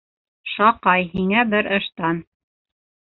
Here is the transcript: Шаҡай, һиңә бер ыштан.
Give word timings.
Шаҡай, 0.53 1.05
һиңә 1.17 1.45
бер 1.53 1.69
ыштан. 1.77 2.25